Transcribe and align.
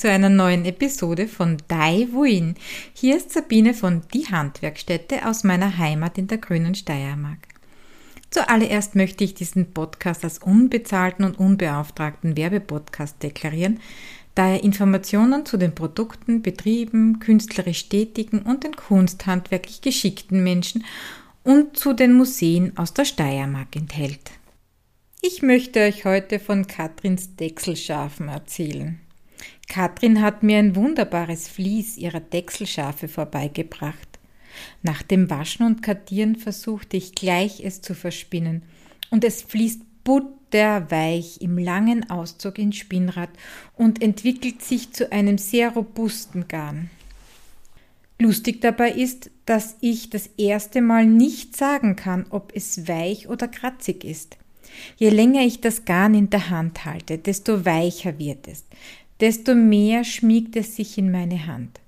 Zu 0.00 0.08
einer 0.08 0.30
neuen 0.30 0.64
Episode 0.64 1.28
von 1.28 1.58
Dai 1.68 2.08
Wuin. 2.10 2.54
Hier 2.94 3.18
ist 3.18 3.32
Sabine 3.32 3.74
von 3.74 4.00
Die 4.14 4.28
Handwerkstätte 4.28 5.28
aus 5.28 5.44
meiner 5.44 5.76
Heimat 5.76 6.16
in 6.16 6.26
der 6.26 6.38
grünen 6.38 6.74
Steiermark. 6.74 7.36
Zuallererst 8.30 8.94
möchte 8.94 9.24
ich 9.24 9.34
diesen 9.34 9.72
Podcast 9.72 10.24
als 10.24 10.38
unbezahlten 10.38 11.26
und 11.26 11.38
unbeauftragten 11.38 12.34
Werbepodcast 12.34 13.22
deklarieren, 13.22 13.78
da 14.34 14.48
er 14.48 14.64
Informationen 14.64 15.44
zu 15.44 15.58
den 15.58 15.74
Produkten, 15.74 16.40
Betrieben, 16.40 17.18
künstlerisch 17.18 17.90
tätigen 17.90 18.38
und 18.40 18.64
den 18.64 18.76
kunsthandwerklich 18.76 19.82
geschickten 19.82 20.42
Menschen 20.42 20.82
und 21.44 21.76
zu 21.76 21.92
den 21.92 22.14
Museen 22.14 22.74
aus 22.78 22.94
der 22.94 23.04
Steiermark 23.04 23.76
enthält. 23.76 24.30
Ich 25.20 25.42
möchte 25.42 25.80
euch 25.80 26.06
heute 26.06 26.38
von 26.38 26.66
Katrins 26.66 27.36
Dechselschafen 27.36 28.28
erzählen. 28.28 28.98
Katrin 29.68 30.20
hat 30.20 30.42
mir 30.42 30.58
ein 30.58 30.76
wunderbares 30.76 31.48
Vlies 31.48 31.96
ihrer 31.96 32.20
Dechselschafe 32.20 33.08
vorbeigebracht. 33.08 34.18
Nach 34.82 35.02
dem 35.02 35.30
Waschen 35.30 35.66
und 35.66 35.82
Kartieren 35.82 36.36
versuchte 36.36 36.96
ich 36.96 37.14
gleich 37.14 37.60
es 37.64 37.80
zu 37.80 37.94
verspinnen, 37.94 38.62
und 39.10 39.24
es 39.24 39.42
fließt 39.42 39.82
butterweich 40.04 41.40
im 41.40 41.58
langen 41.58 42.10
Auszug 42.10 42.58
ins 42.58 42.76
Spinnrad 42.76 43.30
und 43.76 44.02
entwickelt 44.02 44.62
sich 44.62 44.92
zu 44.92 45.12
einem 45.12 45.38
sehr 45.38 45.70
robusten 45.70 46.48
Garn. 46.48 46.90
Lustig 48.18 48.60
dabei 48.60 48.92
ist, 48.92 49.30
dass 49.46 49.76
ich 49.80 50.10
das 50.10 50.28
erste 50.36 50.82
Mal 50.82 51.06
nicht 51.06 51.56
sagen 51.56 51.96
kann, 51.96 52.26
ob 52.30 52.52
es 52.54 52.86
weich 52.86 53.28
oder 53.28 53.48
kratzig 53.48 54.04
ist. 54.04 54.36
Je 54.96 55.08
länger 55.08 55.42
ich 55.42 55.60
das 55.60 55.84
Garn 55.84 56.14
in 56.14 56.30
der 56.30 56.50
Hand 56.50 56.84
halte, 56.84 57.18
desto 57.18 57.64
weicher 57.64 58.18
wird 58.18 58.46
es, 58.46 58.64
desto 59.20 59.54
mehr 59.54 60.04
schmiegt 60.04 60.56
es 60.56 60.76
sich 60.76 60.98
in 60.98 61.10
meine 61.10 61.46
Hand. 61.46 61.80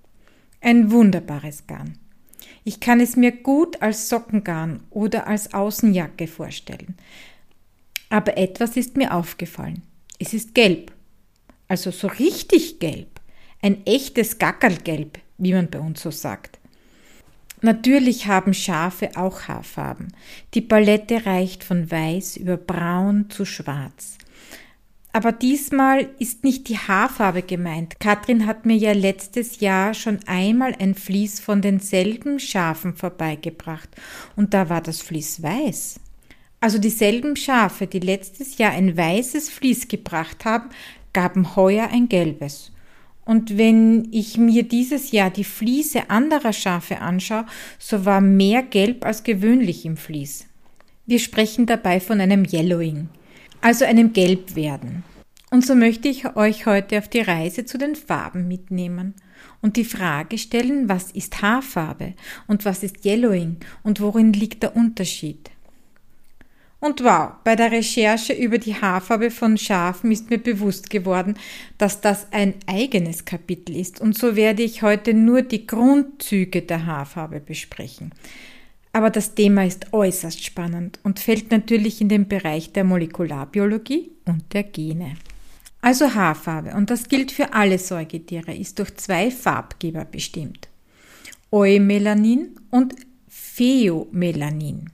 Ein 0.60 0.90
wunderbares 0.90 1.66
Garn. 1.66 1.98
Ich 2.64 2.78
kann 2.78 3.00
es 3.00 3.16
mir 3.16 3.32
gut 3.32 3.82
als 3.82 4.08
Sockengarn 4.08 4.80
oder 4.90 5.26
als 5.26 5.52
Außenjacke 5.52 6.28
vorstellen. 6.28 6.96
Aber 8.08 8.36
etwas 8.36 8.76
ist 8.76 8.96
mir 8.96 9.14
aufgefallen. 9.14 9.82
Es 10.18 10.34
ist 10.34 10.54
gelb. 10.54 10.92
Also 11.66 11.90
so 11.90 12.06
richtig 12.06 12.78
gelb. 12.78 13.20
Ein 13.62 13.84
echtes 13.86 14.38
Gackerlgelb, 14.38 15.18
wie 15.38 15.54
man 15.54 15.70
bei 15.70 15.80
uns 15.80 16.02
so 16.02 16.10
sagt. 16.10 16.58
Natürlich 17.62 18.26
haben 18.26 18.54
Schafe 18.54 19.10
auch 19.16 19.42
Haarfarben. 19.42 20.12
Die 20.54 20.60
Palette 20.60 21.26
reicht 21.26 21.64
von 21.64 21.90
weiß 21.90 22.36
über 22.36 22.56
braun 22.56 23.30
zu 23.30 23.44
schwarz. 23.44 24.18
Aber 25.14 25.32
diesmal 25.32 26.08
ist 26.18 26.42
nicht 26.42 26.68
die 26.68 26.78
Haarfarbe 26.78 27.42
gemeint. 27.42 28.00
Katrin 28.00 28.46
hat 28.46 28.64
mir 28.64 28.76
ja 28.76 28.92
letztes 28.92 29.60
Jahr 29.60 29.92
schon 29.92 30.20
einmal 30.26 30.74
ein 30.78 30.94
Vlies 30.94 31.38
von 31.38 31.60
denselben 31.60 32.38
Schafen 32.38 32.94
vorbeigebracht 32.94 33.90
und 34.36 34.54
da 34.54 34.70
war 34.70 34.80
das 34.80 35.02
Vlies 35.02 35.42
weiß. 35.42 36.00
Also 36.60 36.78
dieselben 36.78 37.36
Schafe, 37.36 37.86
die 37.86 37.98
letztes 37.98 38.56
Jahr 38.56 38.72
ein 38.72 38.96
weißes 38.96 39.50
Vlies 39.50 39.88
gebracht 39.88 40.44
haben, 40.46 40.70
gaben 41.12 41.56
heuer 41.56 41.88
ein 41.92 42.08
gelbes. 42.08 42.72
Und 43.24 43.58
wenn 43.58 44.08
ich 44.12 44.38
mir 44.38 44.62
dieses 44.62 45.12
Jahr 45.12 45.30
die 45.30 45.44
Fliese 45.44 46.08
anderer 46.08 46.52
Schafe 46.52 47.00
anschaue, 47.00 47.46
so 47.78 48.04
war 48.04 48.20
mehr 48.20 48.62
Gelb 48.62 49.04
als 49.04 49.24
gewöhnlich 49.24 49.84
im 49.84 49.96
Vlies. 49.96 50.46
Wir 51.04 51.18
sprechen 51.18 51.66
dabei 51.66 52.00
von 52.00 52.20
einem 52.20 52.44
Yellowing, 52.44 53.08
also 53.62 53.84
einem 53.84 54.12
Gelbwerden. 54.12 55.04
Und 55.50 55.64
so 55.64 55.74
möchte 55.74 56.08
ich 56.08 56.36
euch 56.36 56.66
heute 56.66 56.98
auf 56.98 57.08
die 57.08 57.20
Reise 57.20 57.64
zu 57.64 57.78
den 57.78 57.94
Farben 57.94 58.48
mitnehmen 58.48 59.14
und 59.60 59.76
die 59.76 59.84
Frage 59.84 60.38
stellen, 60.38 60.88
was 60.88 61.10
ist 61.12 61.42
Haarfarbe 61.42 62.14
und 62.46 62.64
was 62.64 62.82
ist 62.82 63.04
Yellowing 63.04 63.56
und 63.82 64.00
worin 64.00 64.32
liegt 64.32 64.62
der 64.62 64.76
Unterschied? 64.76 65.50
Und 66.80 67.04
wow, 67.04 67.34
bei 67.44 67.54
der 67.54 67.70
Recherche 67.70 68.32
über 68.32 68.58
die 68.58 68.74
Haarfarbe 68.74 69.30
von 69.30 69.56
Schafen 69.56 70.10
ist 70.10 70.30
mir 70.30 70.38
bewusst 70.38 70.90
geworden, 70.90 71.34
dass 71.78 72.00
das 72.00 72.26
ein 72.32 72.54
eigenes 72.66 73.24
Kapitel 73.24 73.76
ist. 73.76 74.00
Und 74.00 74.18
so 74.18 74.34
werde 74.34 74.64
ich 74.64 74.82
heute 74.82 75.14
nur 75.14 75.42
die 75.42 75.64
Grundzüge 75.64 76.62
der 76.62 76.84
Haarfarbe 76.86 77.38
besprechen. 77.38 78.12
Aber 78.92 79.10
das 79.10 79.34
Thema 79.34 79.64
ist 79.64 79.92
äußerst 79.92 80.44
spannend 80.44 80.98
und 81.02 81.18
fällt 81.18 81.50
natürlich 81.50 82.00
in 82.00 82.08
den 82.08 82.28
Bereich 82.28 82.72
der 82.72 82.84
Molekularbiologie 82.84 84.10
und 84.26 84.44
der 84.52 84.64
Gene. 84.64 85.14
Also 85.80 86.14
Haarfarbe, 86.14 86.74
und 86.74 86.90
das 86.90 87.08
gilt 87.08 87.32
für 87.32 87.54
alle 87.54 87.78
Säugetiere, 87.78 88.54
ist 88.54 88.78
durch 88.78 88.94
zwei 88.96 89.30
Farbgeber 89.30 90.04
bestimmt. 90.04 90.68
Eumelanin 91.50 92.50
und 92.70 92.94
Pheomelanin. 93.28 94.90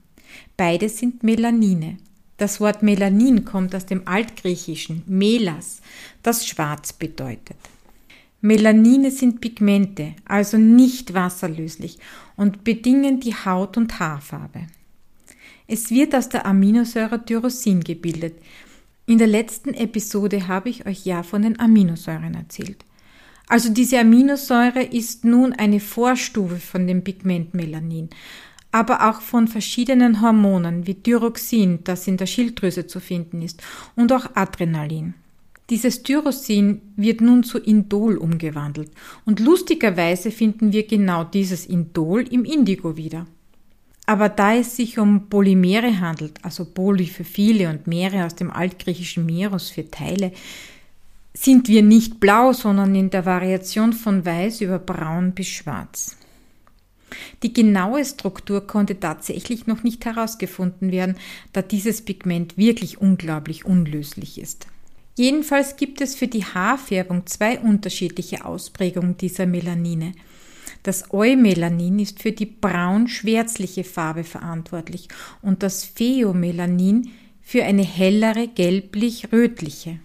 Beide 0.57 0.89
sind 0.89 1.23
Melanine. 1.23 1.97
Das 2.37 2.59
Wort 2.59 2.83
Melanin 2.83 3.45
kommt 3.45 3.75
aus 3.75 3.85
dem 3.85 4.07
altgriechischen 4.07 5.03
Melas, 5.05 5.81
das 6.23 6.47
schwarz 6.47 6.93
bedeutet. 6.93 7.57
Melanine 8.41 9.11
sind 9.11 9.41
Pigmente, 9.41 10.15
also 10.25 10.57
nicht 10.57 11.13
wasserlöslich 11.13 11.99
und 12.35 12.63
bedingen 12.63 13.19
die 13.19 13.35
Haut- 13.35 13.77
und 13.77 13.99
Haarfarbe. 13.99 14.67
Es 15.67 15.91
wird 15.91 16.15
aus 16.15 16.29
der 16.29 16.45
Aminosäure 16.45 17.23
Tyrosin 17.23 17.81
gebildet. 17.83 18.35
In 19.05 19.17
der 19.17 19.27
letzten 19.27 19.73
Episode 19.73 20.47
habe 20.47 20.69
ich 20.69 20.85
euch 20.85 21.05
ja 21.05 21.23
von 21.23 21.41
den 21.41 21.59
Aminosäuren 21.59 22.35
erzählt. 22.35 22.85
Also 23.47 23.69
diese 23.69 23.99
Aminosäure 23.99 24.83
ist 24.83 25.25
nun 25.25 25.53
eine 25.53 25.79
Vorstufe 25.79 26.57
von 26.57 26.87
dem 26.87 27.03
Pigment 27.03 27.53
Melanin 27.53 28.09
aber 28.71 29.09
auch 29.09 29.21
von 29.21 29.47
verschiedenen 29.47 30.21
Hormonen 30.21 30.85
wie 30.85 30.95
Thyroxin, 30.95 31.83
das 31.83 32.07
in 32.07 32.17
der 32.17 32.27
Schilddrüse 32.27 32.85
zu 32.87 32.99
finden 32.99 33.41
ist, 33.41 33.63
und 33.95 34.11
auch 34.11 34.35
Adrenalin. 34.35 35.15
Dieses 35.69 36.01
Tyrosin 36.01 36.81
wird 36.95 37.21
nun 37.21 37.43
zu 37.43 37.59
Indol 37.59 38.17
umgewandelt 38.17 38.91
und 39.25 39.39
lustigerweise 39.39 40.31
finden 40.31 40.73
wir 40.73 40.87
genau 40.87 41.23
dieses 41.23 41.67
Indol 41.67 42.21
im 42.21 42.43
Indigo 42.43 42.97
wieder. 42.97 43.27
Aber 44.07 44.29
da 44.29 44.55
es 44.55 44.75
sich 44.75 44.97
um 44.97 45.29
Polymere 45.29 45.99
handelt, 45.99 46.43
also 46.43 46.65
Poly 46.65 47.05
für 47.05 47.23
viele 47.23 47.69
und 47.69 47.85
Meere 47.85 48.25
aus 48.25 48.33
dem 48.33 48.49
altgriechischen 48.49 49.27
Meros 49.27 49.69
für 49.69 49.87
Teile, 49.91 50.31
sind 51.35 51.67
wir 51.67 51.83
nicht 51.83 52.19
blau, 52.19 52.51
sondern 52.51 52.95
in 52.95 53.11
der 53.11 53.27
Variation 53.27 53.93
von 53.93 54.25
weiß 54.25 54.61
über 54.61 54.79
braun 54.79 55.33
bis 55.33 55.49
schwarz. 55.49 56.17
Die 57.43 57.53
genaue 57.53 58.03
Struktur 58.03 58.65
konnte 58.65 58.99
tatsächlich 58.99 59.67
noch 59.67 59.83
nicht 59.83 60.03
herausgefunden 60.05 60.91
werden, 60.91 61.15
da 61.53 61.61
dieses 61.61 62.01
Pigment 62.01 62.57
wirklich 62.57 62.99
unglaublich 62.99 63.65
unlöslich 63.65 64.41
ist. 64.41 64.65
Jedenfalls 65.19 65.75
gibt 65.75 65.99
es 65.99 66.15
für 66.15 66.29
die 66.29 66.45
Haarfärbung 66.45 67.25
zwei 67.25 67.59
unterschiedliche 67.59 68.45
Ausprägungen 68.45 69.17
dieser 69.17 69.47
Melanine. 69.47 70.13
Das 70.81 71.11
Eumelanin 71.11 71.99
ist 71.99 72.21
für 72.21 72.31
die 72.31 72.45
braun-schwärzliche 72.45 73.83
Farbe 73.83 74.23
verantwortlich 74.23 75.09
und 75.41 75.61
das 75.61 75.83
Pheomelanin 75.83 77.11
für 77.41 77.65
eine 77.65 77.83
hellere 77.83 78.47
gelblich-rötliche. 78.47 79.99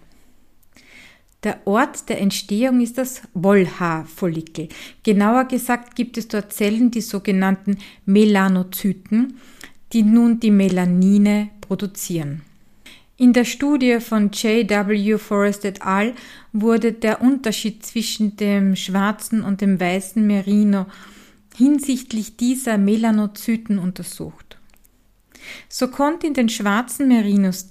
Der 1.44 1.64
Ort 1.64 2.08
der 2.08 2.20
Entstehung 2.20 2.81
ist 2.81 2.98
das 2.98 3.22
Wollhaarfollikel. 3.34 4.69
Genauer 5.05 5.44
gesagt 5.44 5.94
gibt 5.94 6.19
es 6.19 6.26
dort 6.26 6.52
Zellen, 6.52 6.90
die 6.90 7.02
sogenannten 7.02 7.78
Melanozyten, 8.05 9.38
die 9.93 10.02
nun 10.02 10.40
die 10.40 10.50
Melanine 10.50 11.50
produzieren. 11.61 12.43
In 13.16 13.32
der 13.32 13.44
Studie 13.44 14.00
von 14.00 14.31
J.W. 14.31 15.19
Forrest 15.19 15.64
et 15.64 15.82
al. 15.82 16.14
wurde 16.52 16.93
der 16.93 17.20
Unterschied 17.20 17.87
zwischen 17.87 18.37
dem 18.37 18.75
schwarzen 18.75 19.44
und 19.44 19.61
dem 19.61 19.78
weißen 19.78 20.26
Merino 20.26 20.87
hinsichtlich 21.55 22.37
dieser 22.37 22.76
Melanozyten 22.76 23.78
untersucht. 23.78 24.58
So 25.69 25.88
konnte 25.88 26.26
in 26.26 26.34
den 26.34 26.49
schwarzen 26.49 27.06
Merinos 27.06 27.69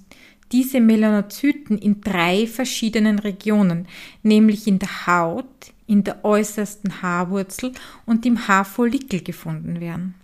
diese 0.53 0.79
Melanozyten 0.79 1.77
in 1.77 1.99
drei 1.99 2.47
verschiedenen 2.47 3.19
Regionen, 3.19 3.87
nämlich 4.21 4.65
in 4.65 4.79
der 4.79 5.07
Haut, 5.07 5.73
in 5.87 6.05
der 6.05 6.23
äußersten 6.23 7.01
Haarwurzel 7.01 7.73
und 8.05 8.25
im 8.25 8.47
Haarfollikel 8.47 9.21
gefunden 9.21 9.81
werden. 9.81 10.15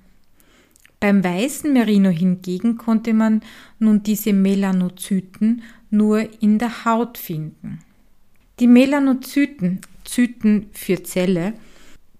Beim 0.99 1.23
weißen 1.23 1.71
Merino 1.71 2.09
hingegen 2.09 2.77
konnte 2.77 3.13
man 3.13 3.41
nun 3.79 4.03
diese 4.03 4.33
Melanozyten 4.33 5.63
nur 5.89 6.27
in 6.41 6.59
der 6.59 6.83
Haut 6.85 7.17
finden. 7.17 7.79
Die 8.59 8.67
Melanozyten, 8.67 9.79
Zyten 10.03 10.67
für 10.73 11.01
Zelle, 11.03 11.53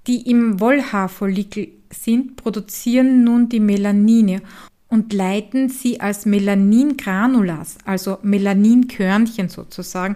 die 0.08 0.30
im 0.30 0.62
Wollhaarfollikel 0.62 1.68
sind, 1.92 2.38
produzieren 2.38 3.24
nun 3.26 3.50
die 3.50 3.60
Melanine 3.60 4.42
und 4.88 5.12
leiten 5.12 5.70
sie 5.70 6.00
als 6.00 6.26
Melaningranulas, 6.26 7.78
also 7.84 8.18
Melaninkörnchen 8.24 9.50
sozusagen, 9.50 10.16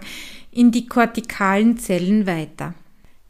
in 0.50 0.70
die 0.70 0.86
kortikalen 0.86 1.76
Zellen 1.78 2.26
weiter. 2.26 2.74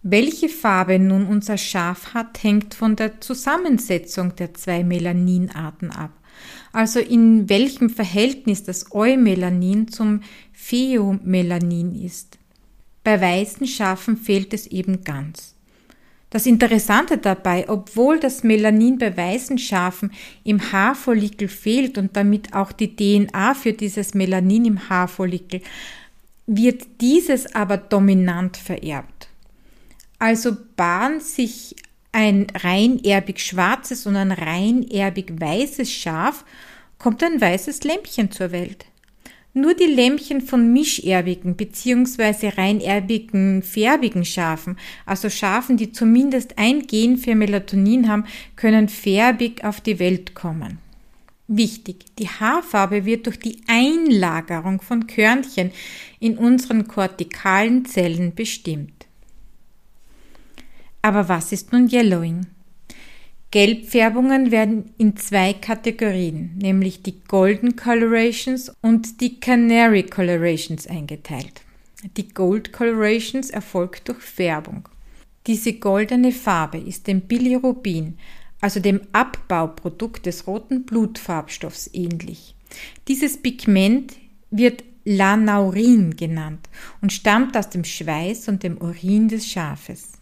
Welche 0.06 0.51
Farbe 0.51 0.99
nun 0.99 1.27
unser 1.27 1.56
Schaf 1.56 2.12
hat, 2.12 2.43
hängt 2.43 2.75
von 2.75 2.95
der 2.95 3.23
Zusammensetzung 3.23 4.37
der 4.37 4.53
zwei 4.53 4.85
Melaninarten 4.85 5.91
ab. 5.91 6.11
Also 6.75 7.01
in 7.01 7.49
welchem 7.49 7.89
Verhältnis 7.89 8.65
das 8.65 8.93
Eumelanin 8.93 9.89
zum 9.89 10.21
Pheomelanin 10.53 11.95
ist. 11.95 12.37
Bei 13.03 13.19
weißen 13.19 13.67
Schafen 13.67 14.19
fehlt 14.19 14.53
es 14.53 14.67
eben 14.67 15.05
ganz. 15.05 15.55
Das 16.29 16.45
Interessante 16.45 17.17
dabei, 17.17 17.71
obwohl 17.71 18.21
das 18.21 18.45
Melanin 18.45 18.99
bei 18.99 19.17
weißen 19.17 19.56
Schafen 19.56 20.12
im 20.43 20.71
Haarfollikel 20.71 21.49
fehlt 21.49 21.97
und 21.97 22.15
damit 22.15 22.53
auch 22.53 22.73
die 22.73 22.95
DNA 22.95 23.55
für 23.55 23.73
dieses 23.73 24.12
Melanin 24.12 24.67
im 24.67 24.91
Haarfollikel, 24.91 25.62
wird 26.47 27.01
dieses 27.01 27.55
aber 27.55 27.79
dominant 27.79 28.59
vererbt. 28.59 29.29
Also 30.19 30.57
bahnt 30.77 31.23
sich 31.23 31.77
ein 32.13 32.47
reinerbig 32.55 33.41
schwarzes 33.41 34.07
und 34.07 34.17
ein 34.17 34.33
reinerbig 34.33 35.33
weißes 35.39 35.93
Schaf, 35.93 36.45
kommt 36.99 37.23
ein 37.23 37.41
weißes 37.41 37.83
Lämpchen 37.85 38.31
zur 38.31 38.53
Welt. 38.53 38.87
Nur 39.57 39.75
die 39.75 39.85
Lämpchen 39.85 40.41
von 40.41 40.73
mischerbigen 40.73 41.55
bzw. 41.55 42.49
reinerbigen 42.57 43.63
färbigen 43.63 44.25
Schafen, 44.25 44.77
also 45.07 45.31
Schafen, 45.31 45.77
die 45.77 45.93
zumindest 45.93 46.59
ein 46.59 46.87
Gen 46.87 47.19
für 47.19 47.35
Melatonin 47.35 48.09
haben, 48.09 48.27
können 48.57 48.89
färbig 48.89 49.63
auf 49.63 49.81
die 49.81 49.99
Welt 49.99 50.35
kommen. 50.35 50.79
Wichtig, 51.47 52.07
die 52.19 52.29
Haarfarbe 52.29 53.05
wird 53.05 53.27
durch 53.27 53.39
die 53.39 53.59
Einlagerung 53.67 54.81
von 54.81 55.07
Körnchen 55.07 55.73
in 56.19 56.39
unseren 56.39 56.89
kortikalen 56.89 57.85
Zellen 57.85 58.35
bestimmt. 58.35 58.94
Aber 61.05 61.29
was 61.29 61.53
ist 61.53 61.71
nun 61.71 61.91
Yellowing? 61.93 62.47
Gelbfärbungen 63.51 64.51
werden 64.51 64.95
in 64.97 65.19
zwei 65.19 65.53
Kategorien, 65.53 66.56
nämlich 66.56 67.03
die 67.03 67.21
Golden 67.29 67.77
Colorations 67.77 68.73
und 68.81 69.21
die 69.21 69.39
Canary 69.39 70.05
Colorations 70.05 70.87
eingeteilt. 70.87 71.61
Die 72.17 72.31
Gold 72.31 72.73
Colorations 72.73 73.51
erfolgt 73.51 74.09
durch 74.09 74.21
Färbung. 74.21 74.89
Diese 75.47 75.75
goldene 75.75 76.33
Farbe 76.33 76.79
ist 76.79 77.06
dem 77.06 77.21
Bilirubin, 77.21 78.17
also 78.62 78.81
dem 78.81 79.03
Abbauprodukt 79.12 80.25
des 80.25 80.47
roten 80.47 80.87
Blutfarbstoffs 80.87 81.91
ähnlich. 81.93 82.55
Dieses 83.09 83.37
Pigment 83.37 84.15
wird 84.51 84.83
Lanaurin 85.05 86.17
genannt 86.17 86.67
und 87.03 87.12
stammt 87.12 87.59
aus 87.59 87.69
dem 87.69 87.85
Schweiß 87.85 88.49
und 88.49 88.62
dem 88.62 88.79
Urin 88.79 89.29
des 89.29 89.47
Schafes. 89.47 90.15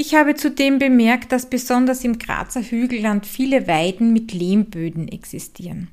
Ich 0.00 0.14
habe 0.14 0.36
zudem 0.36 0.78
bemerkt, 0.78 1.32
dass 1.32 1.50
besonders 1.50 2.04
im 2.04 2.20
Grazer 2.20 2.62
Hügelland 2.62 3.26
viele 3.26 3.66
Weiden 3.66 4.12
mit 4.12 4.32
Lehmböden 4.32 5.08
existieren. 5.08 5.88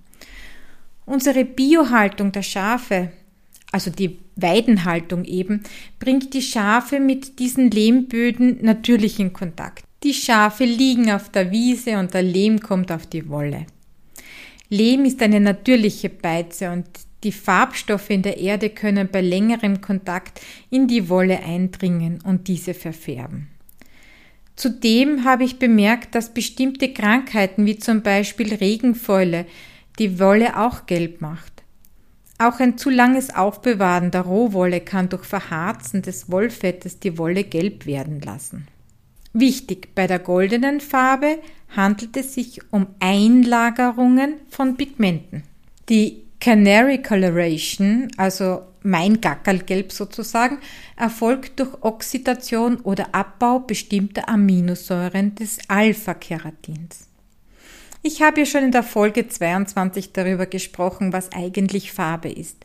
Unsere 1.08 1.44
Biohaltung 1.44 2.32
der 2.32 2.44
Schafe, 2.44 3.12
also 3.72 3.90
die 3.90 4.20
Weidenhaltung 4.36 5.26
eben, 5.26 5.64
bringt 5.98 6.36
die 6.36 6.44
Schafe 6.44 7.00
mit 7.00 7.40
diesen 7.40 7.72
Lehmböden 7.72 8.60
natürlich 8.62 9.20
in 9.20 9.34
Kontakt. 9.34 9.84
Die 10.04 10.14
Schafe 10.14 10.66
liegen 10.66 11.10
auf 11.10 11.30
der 11.30 11.50
Wiese 11.50 11.98
und 11.98 12.14
der 12.14 12.22
Lehm 12.22 12.60
kommt 12.60 12.92
auf 12.92 13.08
die 13.08 13.28
Wolle. 13.28 13.66
Lehm 14.70 15.06
ist 15.06 15.20
eine 15.24 15.40
natürliche 15.40 16.10
Beize 16.10 16.70
und 16.70 16.86
die 17.24 17.32
Farbstoffe 17.32 18.12
in 18.12 18.22
der 18.22 18.38
Erde 18.38 18.70
können 18.70 19.10
bei 19.12 19.22
längerem 19.22 19.82
Kontakt 19.82 20.42
in 20.70 20.88
die 20.88 21.10
Wolle 21.10 21.42
eindringen 21.42 22.22
und 22.24 22.48
diese 22.48 22.76
verfärben. 22.76 23.48
Zudem 24.56 25.26
habe 25.26 25.44
ich 25.44 25.60
bemerkt, 25.60 26.16
dass 26.16 26.34
bestimmte 26.34 26.94
Krankheiten 26.94 27.66
wie 27.66 27.78
zum 27.78 28.02
Beispiel 28.02 28.54
Regenfäule 28.54 29.46
die 30.00 30.20
Wolle 30.20 30.58
auch 30.58 30.86
gelb 30.86 31.22
macht. 31.22 31.64
Auch 32.38 32.60
ein 32.60 32.78
zu 32.78 32.90
langes 32.90 33.34
Aufbewahren 33.34 34.12
der 34.12 34.22
Rohwolle 34.22 34.82
kann 34.82 35.10
durch 35.10 35.24
Verharzen 35.24 36.02
des 36.02 36.30
Wollfettes 36.30 37.00
die 37.00 37.18
Wolle 37.18 37.44
gelb 37.44 37.86
werden 37.86 38.20
lassen. 38.22 38.68
Wichtig, 39.32 39.96
bei 39.96 40.08
der 40.08 40.20
goldenen 40.20 40.80
Farbe 40.80 41.40
handelt 41.76 42.16
es 42.18 42.34
sich 42.34 42.62
um 42.72 42.88
Einlagerungen 43.00 44.36
von 44.50 44.78
Pigmenten. 44.78 45.44
Die 45.90 46.24
Canary 46.40 47.02
Coloration, 47.02 48.10
also 48.18 48.62
mein 48.86 49.20
Gackerlgelb 49.20 49.92
sozusagen, 49.92 50.60
erfolgt 50.96 51.60
durch 51.60 51.82
Oxidation 51.82 52.78
oder 52.78 53.14
Abbau 53.14 53.60
bestimmter 53.60 54.30
Aminosäuren 54.30 55.36
des 55.36 55.58
Alpha-Keratins. 55.68 57.08
Ich 58.04 58.22
habe 58.22 58.42
ja 58.42 58.46
schon 58.46 58.66
in 58.66 58.72
der 58.72 58.84
Folge 58.84 59.28
22 59.28 60.14
darüber 60.14 60.46
gesprochen, 60.46 61.12
was 61.12 61.32
eigentlich 61.32 61.92
Farbe 61.92 62.30
ist. 62.30 62.58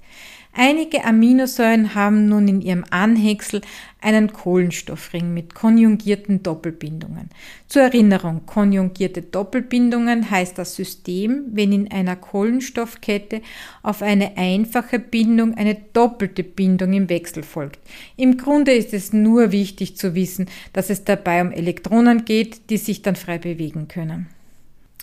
Einige 0.52 1.04
Aminosäuren 1.04 1.94
haben 1.94 2.26
nun 2.28 2.48
in 2.48 2.60
ihrem 2.60 2.84
Anhängsel 2.90 3.60
einen 4.00 4.32
Kohlenstoffring 4.32 5.32
mit 5.32 5.54
konjungierten 5.54 6.42
Doppelbindungen. 6.42 7.30
Zur 7.68 7.82
Erinnerung, 7.82 8.46
konjugierte 8.46 9.22
Doppelbindungen 9.22 10.28
heißt 10.28 10.58
das 10.58 10.74
System, 10.74 11.44
wenn 11.52 11.72
in 11.72 11.92
einer 11.92 12.16
Kohlenstoffkette 12.16 13.42
auf 13.82 14.02
eine 14.02 14.36
einfache 14.36 14.98
Bindung 14.98 15.54
eine 15.54 15.76
doppelte 15.92 16.42
Bindung 16.42 16.94
im 16.94 17.08
Wechsel 17.08 17.44
folgt. 17.44 17.78
Im 18.16 18.36
Grunde 18.36 18.72
ist 18.72 18.92
es 18.92 19.12
nur 19.12 19.52
wichtig 19.52 19.96
zu 19.96 20.16
wissen, 20.16 20.46
dass 20.72 20.90
es 20.90 21.04
dabei 21.04 21.42
um 21.42 21.52
Elektronen 21.52 22.24
geht, 22.24 22.70
die 22.70 22.78
sich 22.78 23.02
dann 23.02 23.16
frei 23.16 23.38
bewegen 23.38 23.86
können. 23.86 24.26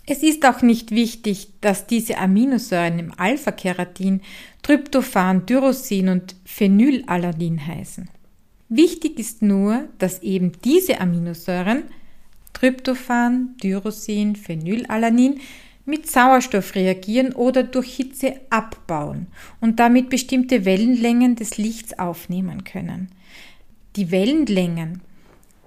Es 0.10 0.24
ist 0.24 0.46
auch 0.46 0.62
nicht 0.62 0.92
wichtig, 0.92 1.50
dass 1.60 1.86
diese 1.86 2.18
Aminosäuren 2.18 2.98
im 2.98 3.12
Alpha-Keratin 3.18 4.22
Tryptophan, 4.64 5.46
Tyrosin 5.46 6.08
und 6.08 6.38
Phenylalanin 6.46 7.68
heißen. 7.68 8.10
Wichtig 8.70 9.20
ist 9.20 9.42
nur, 9.42 9.90
dass 9.98 10.24
eben 10.24 10.54
diese 10.64 11.02
Aminosäuren 11.02 11.84
Tryptophan, 12.54 13.56
Tyrosin, 13.60 14.38
Phenylalanin 14.38 15.42
mit 15.84 16.10
Sauerstoff 16.10 16.74
reagieren 16.76 17.34
oder 17.34 17.64
durch 17.64 17.94
Hitze 17.94 18.40
abbauen 18.50 19.28
und 19.60 19.78
damit 19.78 20.10
bestimmte 20.10 20.64
Wellenlängen 20.64 21.36
des 21.36 21.58
Lichts 21.58 22.00
aufnehmen 22.00 22.64
können. 22.64 23.10
Die 23.98 24.10
Wellenlängen 24.12 25.02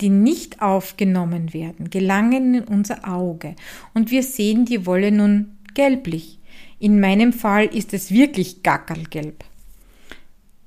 die 0.01 0.09
nicht 0.09 0.63
aufgenommen 0.63 1.53
werden, 1.53 1.91
gelangen 1.91 2.55
in 2.55 2.65
unser 2.65 3.09
Auge 3.09 3.55
und 3.95 4.11
wir 4.11 4.23
sehen 4.23 4.65
die 4.65 4.87
Wolle 4.87 5.13
nun 5.13 5.57
gelblich. 5.75 6.39
In 6.79 7.01
meinem 7.01 7.33
Fall 7.33 7.67
ist 7.67 7.93
es 7.93 8.11
wirklich 8.11 8.63
gackerlgelb. 8.63 9.45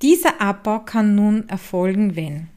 Dieser 0.02 0.40
Abbau 0.40 0.80
kann 0.80 1.14
nun 1.14 1.48
erfolgen, 1.48 2.14
wenn 2.14 2.48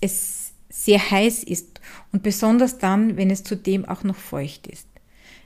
es 0.00 0.52
sehr 0.68 1.10
heiß 1.10 1.44
ist 1.44 1.80
und 2.12 2.22
besonders 2.22 2.78
dann, 2.78 3.16
wenn 3.16 3.30
es 3.30 3.44
zudem 3.44 3.84
auch 3.84 4.04
noch 4.04 4.16
feucht 4.16 4.66
ist. 4.66 4.88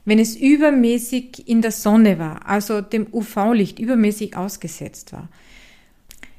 Wenn 0.04 0.18
es 0.18 0.36
übermäßig 0.36 1.48
in 1.48 1.62
der 1.62 1.72
Sonne 1.72 2.18
war, 2.18 2.46
also 2.48 2.80
dem 2.80 3.06
UV-Licht 3.12 3.78
übermäßig 3.78 4.36
ausgesetzt 4.36 5.12
war, 5.12 5.28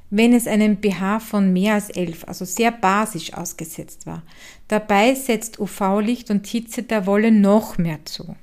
wenn 0.10 0.34
es 0.34 0.48
einem 0.48 0.78
pH 0.78 1.20
von 1.20 1.52
mehr 1.52 1.76
als 1.76 1.90
11, 1.90 2.26
also 2.28 2.46
sehr 2.46 2.72
basisch 2.72 3.34
ausgesetzt 3.34 4.06
war. 4.06 4.24
Dabei 4.68 5.16
setzt 5.16 5.60
UV-Licht 5.60 6.30
und 6.30 6.48
Hitze 6.48 6.84
der 6.84 7.06
Wolle 7.06 7.32
noch 7.32 7.78
mehr 7.78 8.00
zu. 8.06 8.36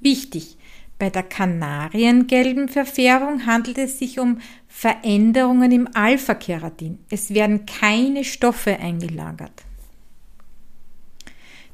Wichtig, 0.00 0.58
bei 0.98 1.10
der 1.10 1.22
kanariengelben 1.22 2.68
Verfärbung 2.68 3.46
handelt 3.46 3.78
es 3.78 3.98
sich 3.98 4.18
um 4.18 4.40
Veränderungen 4.68 5.72
im 5.72 5.88
Alpha-Keratin. 5.94 6.98
Es 7.10 7.32
werden 7.32 7.66
keine 7.66 8.24
Stoffe 8.24 8.78
eingelagert. 8.78 9.64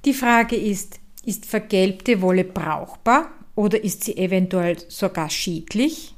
Die 0.04 0.14
Frage 0.14 0.56
ist, 0.56 1.00
ist 1.24 1.44
vergelbte 1.44 2.22
Wolle 2.22 2.44
brauchbar 2.44 3.30
oder 3.54 3.82
ist 3.82 4.04
sie 4.04 4.16
eventuell 4.16 4.78
sogar 4.88 5.28
schädlich? 5.28 6.14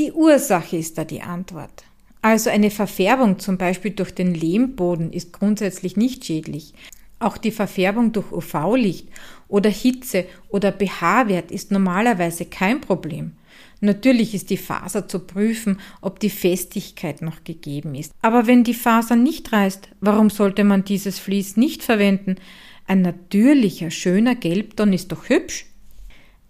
Die 0.00 0.12
Ursache 0.12 0.78
ist 0.78 0.96
da 0.96 1.04
die 1.04 1.20
Antwort. 1.20 1.84
Also 2.22 2.48
eine 2.48 2.70
Verfärbung 2.70 3.38
zum 3.38 3.58
Beispiel 3.58 3.90
durch 3.90 4.14
den 4.14 4.32
Lehmboden 4.32 5.12
ist 5.12 5.30
grundsätzlich 5.30 5.98
nicht 5.98 6.24
schädlich. 6.24 6.72
Auch 7.18 7.36
die 7.36 7.50
Verfärbung 7.50 8.10
durch 8.12 8.32
UV-Licht 8.32 9.08
oder 9.46 9.68
Hitze 9.68 10.24
oder 10.48 10.72
pH-Wert 10.72 11.50
ist 11.50 11.70
normalerweise 11.70 12.46
kein 12.46 12.80
Problem. 12.80 13.32
Natürlich 13.82 14.34
ist 14.34 14.48
die 14.48 14.56
Faser 14.56 15.06
zu 15.06 15.18
prüfen, 15.18 15.78
ob 16.00 16.18
die 16.18 16.30
Festigkeit 16.30 17.20
noch 17.20 17.44
gegeben 17.44 17.94
ist. 17.94 18.14
Aber 18.22 18.46
wenn 18.46 18.64
die 18.64 18.72
Faser 18.72 19.16
nicht 19.16 19.52
reißt, 19.52 19.90
warum 20.00 20.30
sollte 20.30 20.64
man 20.64 20.82
dieses 20.82 21.18
Vlies 21.18 21.58
nicht 21.58 21.82
verwenden? 21.82 22.36
Ein 22.86 23.02
natürlicher, 23.02 23.90
schöner 23.90 24.34
Gelbton 24.34 24.94
ist 24.94 25.12
doch 25.12 25.28
hübsch. 25.28 25.66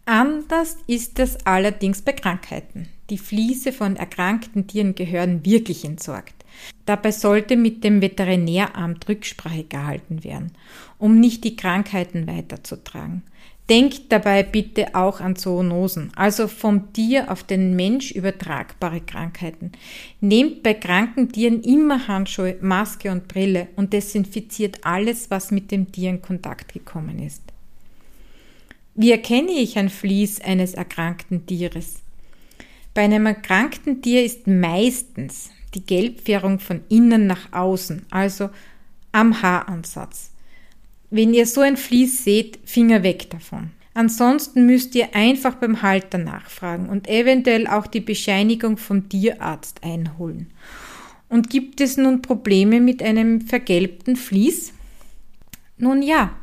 Anders 0.05 0.77
ist 0.87 1.19
es 1.19 1.45
allerdings 1.45 2.03
bei 2.03 2.13
Krankheiten. 2.13 2.89
Die 3.11 3.19
Fliese 3.19 3.73
von 3.73 3.97
erkrankten 3.97 4.69
Tieren 4.69 4.95
gehören 4.95 5.45
wirklich 5.45 5.85
entsorgt. 5.85 6.45
Dabei 6.87 7.11
sollte 7.11 7.57
mit 7.57 7.83
dem 7.83 8.01
Veterinäramt 8.01 9.09
Rücksprache 9.09 9.65
gehalten 9.65 10.23
werden, 10.23 10.53
um 10.99 11.19
nicht 11.19 11.43
die 11.45 11.57
Krankheiten 11.57 12.27
weiterzutragen. 12.27 13.23
Denkt 13.69 14.11
dabei 14.11 14.43
bitte 14.43 14.95
auch 14.95 15.21
an 15.21 15.37
Zoonosen, 15.37 16.13
also 16.17 16.49
vom 16.49 16.93
Tier 16.93 17.31
auf 17.31 17.45
den 17.45 17.77
Mensch 17.77 18.11
übertragbare 18.11 19.01
Krankheiten. 19.01 19.73
Nehmt 20.21 20.65
bei 20.65 20.75
kranken 20.75 21.31
Tieren 21.31 21.63
immer 21.63 22.09
Handschuhe, 22.09 22.57
Maske 22.61 23.13
und 23.13 23.29
Brille 23.29 23.69
und 23.77 23.93
desinfiziert 23.93 24.85
alles, 24.85 25.31
was 25.31 25.53
mit 25.53 25.71
dem 25.71 25.93
Tier 25.93 26.11
in 26.11 26.23
Kontakt 26.23 26.73
gekommen 26.73 27.21
ist. 27.21 27.43
Wie 28.97 29.13
erkenne 29.13 29.53
ich 29.53 29.79
ein 29.79 29.89
Vlies 29.89 30.41
eines 30.41 30.75
erkrankten 30.75 31.47
Tieres? 31.47 32.03
Bei 32.95 33.03
einem 33.03 33.27
erkrankten 33.27 34.03
Tier 34.03 34.25
ist 34.25 34.47
meistens 34.47 35.51
die 35.75 35.85
Gelbfärbung 35.85 36.59
von 36.59 36.81
innen 36.89 37.27
nach 37.27 37.53
außen, 37.53 38.07
also 38.11 38.51
am 39.13 39.43
Haaransatz. 39.43 40.33
Wenn 41.11 41.35
ihr 41.35 41.47
so 41.47 41.61
ein 41.61 41.77
Vlies 41.77 42.25
seht, 42.25 42.59
Finger 42.65 43.03
weg 43.03 43.31
davon. 43.31 43.71
Ansonsten 43.95 44.67
müsst 44.67 44.95
ihr 44.95 45.15
einfach 45.15 45.57
beim 45.57 45.83
Halter 45.83 46.19
nachfragen 46.19 46.89
und 46.89 47.09
eventuell 47.09 47.67
auch 47.67 47.87
die 47.87 48.01
Bescheinigung 48.01 48.77
vom 48.77 49.09
Tierarzt 49.09 49.83
einholen. 49.83 50.53
Und 51.29 51.51
gibt 51.51 51.81
es 51.81 51.97
nun 51.97 52.23
Probleme 52.23 52.81
mit 52.81 53.03
einem 53.03 53.41
vergelbten 53.41 54.17
Vlies? 54.17 54.73
Nun 55.77 56.03
ja, 56.03 56.37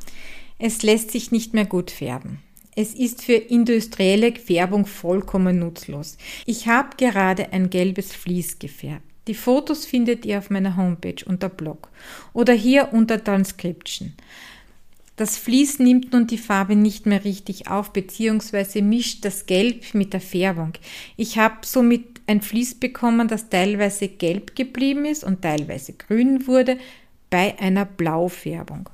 es 0.59 0.81
lässt 0.81 1.11
sich 1.11 1.31
nicht 1.31 1.53
mehr 1.53 1.65
gut 1.65 1.91
färben. 1.91 2.39
Es 2.79 2.93
ist 2.93 3.23
für 3.23 3.33
industrielle 3.33 4.35
Färbung 4.35 4.85
vollkommen 4.85 5.57
nutzlos. 5.57 6.15
Ich 6.45 6.67
habe 6.67 6.89
gerade 6.95 7.51
ein 7.51 7.71
gelbes 7.71 8.13
Vlies 8.13 8.59
gefärbt. 8.59 9.01
Die 9.25 9.33
Fotos 9.33 9.87
findet 9.87 10.27
ihr 10.27 10.37
auf 10.37 10.51
meiner 10.51 10.77
Homepage 10.77 11.25
unter 11.25 11.49
Blog 11.49 11.89
oder 12.33 12.53
hier 12.53 12.89
unter 12.93 13.23
Transcription. 13.23 14.13
Das 15.15 15.37
Vlies 15.37 15.79
nimmt 15.79 16.13
nun 16.13 16.27
die 16.27 16.37
Farbe 16.37 16.75
nicht 16.75 17.07
mehr 17.07 17.25
richtig 17.25 17.67
auf 17.67 17.93
bzw. 17.93 18.83
mischt 18.83 19.25
das 19.25 19.47
Gelb 19.47 19.95
mit 19.95 20.13
der 20.13 20.21
Färbung. 20.21 20.73
Ich 21.15 21.39
habe 21.39 21.65
somit 21.65 22.21
ein 22.27 22.43
Vlies 22.43 22.75
bekommen, 22.75 23.27
das 23.27 23.49
teilweise 23.49 24.07
gelb 24.07 24.55
geblieben 24.55 25.05
ist 25.05 25.23
und 25.23 25.41
teilweise 25.41 25.93
grün 25.93 26.45
wurde 26.45 26.77
bei 27.31 27.57
einer 27.57 27.85
Blaufärbung. 27.85 28.87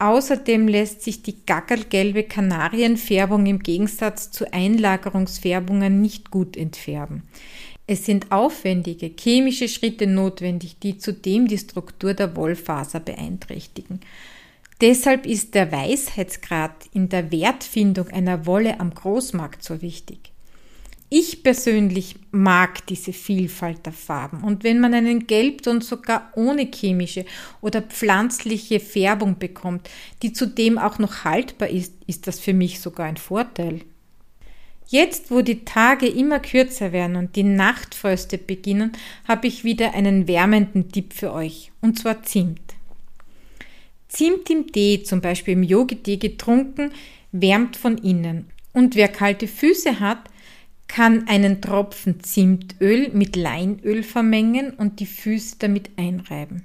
Außerdem 0.00 0.66
lässt 0.66 1.02
sich 1.02 1.22
die 1.22 1.44
gackerlgelbe 1.44 2.22
Kanarienfärbung 2.22 3.44
im 3.44 3.58
Gegensatz 3.58 4.30
zu 4.30 4.50
Einlagerungsfärbungen 4.50 6.00
nicht 6.00 6.30
gut 6.30 6.56
entfärben. 6.56 7.24
Es 7.86 8.06
sind 8.06 8.32
aufwendige 8.32 9.10
chemische 9.14 9.68
Schritte 9.68 10.06
notwendig, 10.06 10.78
die 10.78 10.96
zudem 10.96 11.48
die 11.48 11.58
Struktur 11.58 12.14
der 12.14 12.34
Wollfaser 12.34 13.00
beeinträchtigen. 13.00 14.00
Deshalb 14.80 15.26
ist 15.26 15.54
der 15.54 15.70
Weißheitsgrad 15.70 16.88
in 16.94 17.10
der 17.10 17.30
Wertfindung 17.30 18.08
einer 18.08 18.46
Wolle 18.46 18.80
am 18.80 18.94
Großmarkt 18.94 19.62
so 19.62 19.82
wichtig. 19.82 20.29
Ich 21.12 21.42
persönlich 21.42 22.14
mag 22.30 22.86
diese 22.86 23.12
Vielfalt 23.12 23.84
der 23.84 23.92
Farben 23.92 24.44
und 24.44 24.62
wenn 24.62 24.78
man 24.78 24.94
einen 24.94 25.26
Gelbton 25.26 25.80
sogar 25.80 26.30
ohne 26.36 26.70
chemische 26.72 27.24
oder 27.60 27.82
pflanzliche 27.82 28.78
Färbung 28.78 29.36
bekommt, 29.40 29.90
die 30.22 30.32
zudem 30.32 30.78
auch 30.78 31.00
noch 31.00 31.24
haltbar 31.24 31.68
ist, 31.68 31.94
ist 32.06 32.28
das 32.28 32.38
für 32.38 32.54
mich 32.54 32.78
sogar 32.78 33.06
ein 33.06 33.16
Vorteil. 33.16 33.80
Jetzt, 34.86 35.32
wo 35.32 35.42
die 35.42 35.64
Tage 35.64 36.06
immer 36.06 36.38
kürzer 36.38 36.92
werden 36.92 37.16
und 37.16 37.34
die 37.34 37.42
Nachtfröste 37.42 38.38
beginnen, 38.38 38.92
habe 39.26 39.48
ich 39.48 39.64
wieder 39.64 39.94
einen 39.94 40.28
wärmenden 40.28 40.92
Tipp 40.92 41.12
für 41.12 41.32
euch, 41.32 41.72
und 41.80 41.98
zwar 41.98 42.22
Zimt. 42.22 42.74
Zimt 44.08 44.48
im 44.48 44.70
Tee, 44.70 45.02
zum 45.02 45.20
Beispiel 45.20 45.54
im 45.54 45.64
Yogi-Tee 45.64 46.18
getrunken, 46.18 46.92
wärmt 47.32 47.76
von 47.76 47.98
innen. 47.98 48.46
Und 48.72 48.94
wer 48.94 49.08
kalte 49.08 49.48
Füße 49.48 49.98
hat, 49.98 50.29
kann 50.90 51.28
einen 51.28 51.62
Tropfen 51.62 52.22
Zimtöl 52.22 53.10
mit 53.12 53.36
Leinöl 53.36 54.02
vermengen 54.02 54.74
und 54.74 55.00
die 55.00 55.06
Füße 55.06 55.56
damit 55.58 55.90
einreiben. 55.96 56.64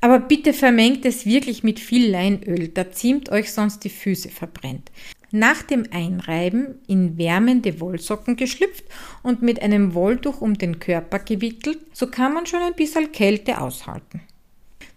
Aber 0.00 0.18
bitte 0.18 0.52
vermengt 0.52 1.04
es 1.04 1.26
wirklich 1.26 1.62
mit 1.62 1.78
viel 1.78 2.10
Leinöl, 2.10 2.68
da 2.68 2.90
Zimt 2.90 3.30
euch 3.30 3.52
sonst 3.52 3.84
die 3.84 3.90
Füße 3.90 4.30
verbrennt 4.30 4.90
nach 5.32 5.62
dem 5.62 5.86
Einreiben 5.90 6.78
in 6.86 7.16
wärmende 7.16 7.80
Wollsocken 7.80 8.36
geschlüpft 8.36 8.84
und 9.22 9.42
mit 9.42 9.62
einem 9.62 9.94
Wolltuch 9.94 10.40
um 10.40 10.54
den 10.54 10.78
Körper 10.78 11.18
gewickelt, 11.18 11.78
so 11.92 12.06
kann 12.06 12.34
man 12.34 12.46
schon 12.46 12.60
ein 12.60 12.74
bisschen 12.74 13.10
Kälte 13.12 13.60
aushalten. 13.60 14.20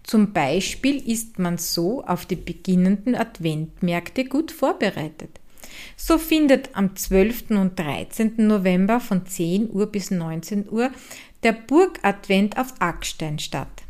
Zum 0.03 0.33
Beispiel 0.33 0.97
ist 1.09 1.39
man 1.39 1.57
so 1.57 2.03
auf 2.03 2.25
die 2.25 2.35
beginnenden 2.35 3.15
Adventmärkte 3.15 4.25
gut 4.25 4.51
vorbereitet. 4.51 5.39
So 5.95 6.17
findet 6.17 6.69
am 6.73 6.95
12. 6.95 7.51
und 7.51 7.79
13. 7.79 8.33
November 8.37 8.99
von 8.99 9.25
10 9.25 9.71
Uhr 9.71 9.87
bis 9.87 10.11
19 10.11 10.69
Uhr 10.69 10.91
der 11.43 11.53
Burgadvent 11.53 12.57
auf 12.57 12.73
Ackstein 12.79 13.39
statt. 13.39 13.83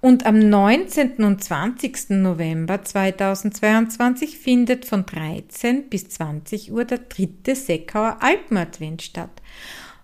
Und 0.00 0.26
am 0.26 0.38
19. 0.38 1.24
und 1.24 1.42
20. 1.42 2.10
November 2.10 2.84
2022 2.84 4.38
findet 4.38 4.84
von 4.84 5.06
13 5.06 5.88
bis 5.88 6.08
20 6.10 6.70
Uhr 6.70 6.84
der 6.84 6.98
dritte 6.98 7.56
Seckauer 7.56 8.18
Alpenadvent 8.20 9.02
statt. 9.02 9.42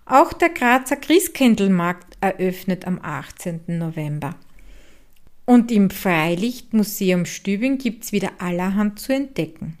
Auch 0.05 0.33
der 0.33 0.49
Grazer 0.49 0.97
Christkindlmarkt 0.97 2.17
eröffnet 2.19 2.85
am 2.85 2.99
18. 3.01 3.61
November. 3.67 4.35
Und 5.45 5.71
im 5.71 5.89
Freilichtmuseum 5.89 7.25
Stübing 7.25 7.77
gibt's 7.77 8.11
wieder 8.11 8.31
allerhand 8.39 8.99
zu 8.99 9.13
entdecken. 9.13 9.77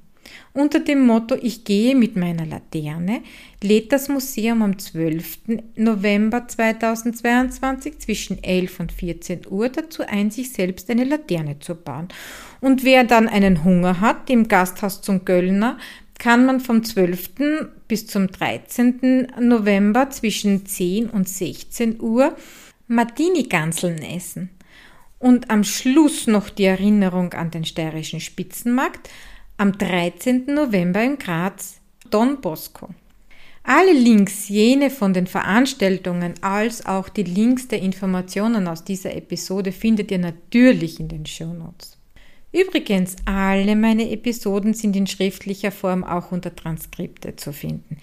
Unter 0.53 0.79
dem 0.79 1.05
Motto 1.05 1.35
Ich 1.41 1.63
gehe 1.63 1.95
mit 1.95 2.15
meiner 2.15 2.45
Laterne 2.45 3.21
lädt 3.61 3.91
das 3.91 4.09
Museum 4.09 4.61
am 4.61 4.77
12. 4.77 5.39
November 5.75 6.47
2022 6.47 7.99
zwischen 7.99 8.43
11 8.43 8.79
und 8.79 8.91
14 8.91 9.41
Uhr 9.49 9.69
dazu 9.69 10.03
ein, 10.03 10.31
sich 10.31 10.51
selbst 10.51 10.89
eine 10.89 11.05
Laterne 11.05 11.59
zu 11.59 11.75
bauen. 11.75 12.07
Und 12.61 12.83
wer 12.83 13.03
dann 13.03 13.27
einen 13.27 13.63
Hunger 13.63 13.99
hat, 14.01 14.29
im 14.29 14.47
Gasthaus 14.47 15.01
zum 15.01 15.25
Göllner, 15.25 15.77
kann 16.19 16.45
man 16.45 16.59
vom 16.59 16.83
12. 16.83 17.31
bis 17.87 18.07
zum 18.07 18.31
13. 18.31 19.27
November 19.39 20.09
zwischen 20.09 20.65
10 20.65 21.09
und 21.09 21.27
16 21.27 21.99
Uhr 21.99 22.35
Martini-Ganseln 22.87 23.97
essen. 23.99 24.49
Und 25.19 25.49
am 25.49 25.63
Schluss 25.63 26.27
noch 26.27 26.49
die 26.49 26.65
Erinnerung 26.65 27.33
an 27.33 27.49
den 27.49 27.65
steirischen 27.65 28.19
Spitzenmarkt, 28.19 29.09
am 29.57 29.77
13. 29.77 30.45
November 30.47 31.03
in 31.03 31.17
Graz 31.17 31.79
Don 32.09 32.41
Bosco. 32.41 32.89
Alle 33.63 33.93
Links, 33.93 34.49
jene 34.49 34.89
von 34.89 35.13
den 35.13 35.25
Veranstaltungen 35.25 36.33
als 36.41 36.85
auch 36.85 37.07
die 37.07 37.23
Links 37.23 37.69
der 37.69 37.81
Informationen 37.81 38.67
aus 38.67 38.83
dieser 38.83 39.15
Episode 39.15 39.71
findet 39.71 40.11
ihr 40.11 40.19
natürlich 40.19 40.99
in 40.99 41.07
den 41.07 41.25
Show 41.25 41.53
Notes. 41.53 41.97
Übrigens, 42.51 43.15
alle 43.25 43.75
meine 43.75 44.11
Episoden 44.11 44.73
sind 44.73 44.95
in 44.95 45.07
schriftlicher 45.07 45.71
Form 45.71 46.03
auch 46.03 46.31
unter 46.31 46.55
Transkripte 46.55 47.35
zu 47.35 47.53
finden. 47.53 47.97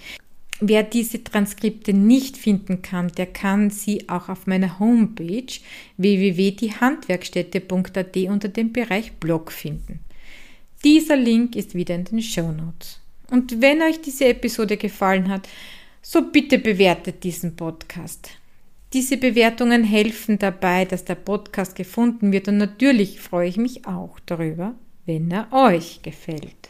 Wer 0.60 0.82
diese 0.82 1.22
Transkripte 1.22 1.92
nicht 1.92 2.36
finden 2.36 2.82
kann, 2.82 3.08
der 3.08 3.26
kann 3.26 3.70
sie 3.70 4.08
auch 4.08 4.28
auf 4.28 4.46
meiner 4.46 4.78
Homepage 4.78 5.52
www.diehandwerkstätte.at 5.96 8.16
unter 8.28 8.48
dem 8.48 8.72
Bereich 8.72 9.12
Blog 9.12 9.52
finden. 9.52 10.00
Dieser 10.82 11.16
Link 11.16 11.56
ist 11.56 11.74
wieder 11.74 11.94
in 11.94 12.04
den 12.04 12.22
Show 12.22 12.52
Notes. 12.52 13.00
Und 13.30 13.60
wenn 13.60 13.82
euch 13.82 14.00
diese 14.00 14.24
Episode 14.24 14.78
gefallen 14.78 15.28
hat, 15.28 15.46
so 16.00 16.32
bitte 16.32 16.58
bewertet 16.58 17.22
diesen 17.22 17.54
Podcast. 17.54 18.30
Diese 18.94 19.18
Bewertungen 19.18 19.84
helfen 19.84 20.38
dabei, 20.38 20.86
dass 20.86 21.04
der 21.04 21.16
Podcast 21.16 21.76
gefunden 21.76 22.32
wird 22.32 22.48
und 22.48 22.56
natürlich 22.56 23.20
freue 23.20 23.48
ich 23.48 23.58
mich 23.58 23.86
auch 23.86 24.18
darüber, 24.24 24.74
wenn 25.04 25.30
er 25.30 25.52
euch 25.52 26.00
gefällt. 26.02 26.69